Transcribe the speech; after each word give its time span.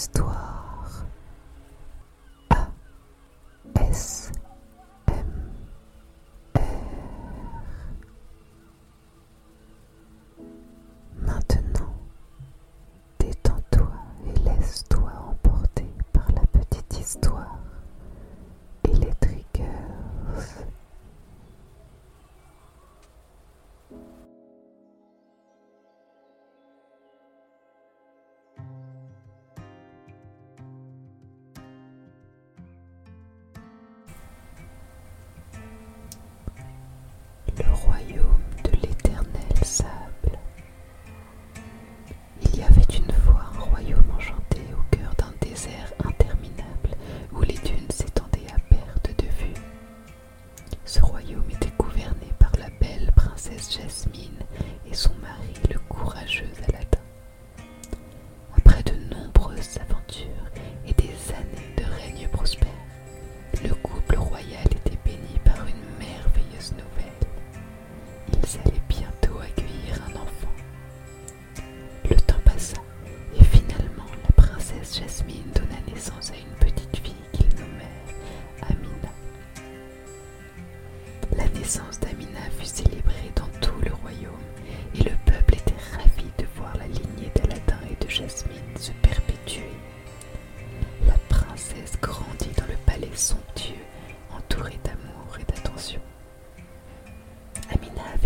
Histoire. 0.00 1.04
A 2.50 2.70
S 3.82 4.32
et 54.90 54.94
son 54.94 55.14
mari, 55.20 55.54
le 55.70 55.78
courageux 55.88 56.50
Aladdin. 56.68 56.98
Après 58.56 58.82
de 58.82 59.14
nombreuses 59.14 59.78
aventures 59.78 60.26
et 60.86 60.92
des 60.94 61.14
années 61.32 61.74
de 61.76 61.84
règne 61.84 62.28
prospère, 62.28 62.68
le 63.62 63.74
couple 63.74 64.16
royal 64.16 64.66
était 64.66 64.98
béni 65.04 65.38
par 65.44 65.66
une 65.66 65.98
merveilleuse 65.98 66.72
nouvelle. 66.72 67.20
Ils 68.32 68.60
allaient 68.60 68.82
bientôt 68.88 69.38
accueillir 69.40 70.00
un 70.08 70.16
enfant. 70.16 70.54
Le 72.08 72.16
temps 72.16 72.40
passa 72.44 72.76
et 73.38 73.44
finalement 73.44 74.06
la 74.24 74.42
princesse 74.42 74.98
Jasmine 74.98 75.52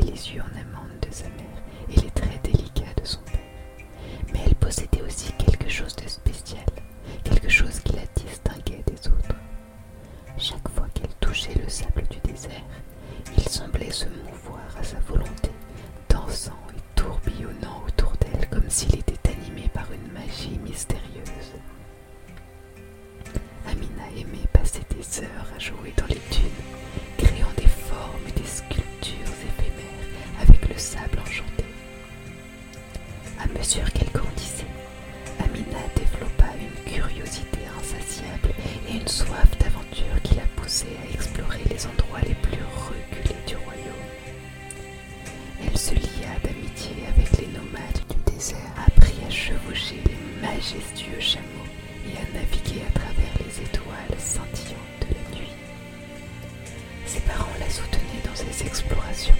Les 0.00 0.34
yeux 0.34 0.40
en 0.42 0.58
amande 0.58 0.98
de 1.02 1.12
sa 1.12 1.28
mère 1.28 1.62
et 1.90 2.00
les 2.00 2.10
traits 2.10 2.42
délicats 2.42 2.94
de 3.00 3.04
son 3.04 3.20
père. 3.20 3.40
Mais 4.32 4.40
elle 4.46 4.54
possédait 4.56 5.02
aussi 5.02 5.32
quelque 5.34 5.68
chose 5.68 5.94
de 5.96 6.08
spécial, 6.08 6.29
mesure 33.70 33.92
qu'elle 33.92 34.10
grandissait, 34.10 34.66
Amina 35.38 35.78
développa 35.94 36.46
une 36.58 36.92
curiosité 36.92 37.60
insatiable 37.78 38.50
et 38.88 38.96
une 38.96 39.06
soif 39.06 39.46
d'aventure 39.60 40.20
qui 40.24 40.34
la 40.34 40.46
poussait 40.56 40.96
à 41.00 41.14
explorer 41.14 41.60
les 41.70 41.86
endroits 41.86 42.20
les 42.26 42.34
plus 42.34 42.58
reculés 42.74 43.38
du 43.46 43.54
royaume. 43.56 44.10
Elle 45.64 45.78
se 45.78 45.94
lia 45.94 46.34
d'amitié 46.42 46.96
avec 47.14 47.30
les 47.38 47.46
nomades 47.46 48.02
du 48.10 48.32
désert, 48.32 48.74
apprit 48.88 49.18
à 49.24 49.30
chevaucher 49.30 50.02
les 50.04 50.48
majestueux 50.48 51.20
chameaux 51.20 51.70
et 52.06 52.16
à 52.18 52.40
naviguer 52.40 52.82
à 52.88 52.98
travers 52.98 53.34
les 53.38 53.62
étoiles 53.62 54.18
scintillantes 54.18 54.98
de 55.02 55.14
la 55.14 55.38
nuit. 55.38 55.54
Ses 57.06 57.20
parents 57.20 57.56
la 57.60 57.70
soutenaient 57.70 58.24
dans 58.24 58.34
ses 58.34 58.66
explorations, 58.66 59.34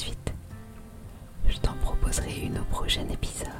suite. 0.00 0.32
Je 1.46 1.58
t'en 1.58 1.74
proposerai 1.82 2.40
une 2.40 2.58
au 2.58 2.64
prochain 2.64 3.06
épisode. 3.10 3.59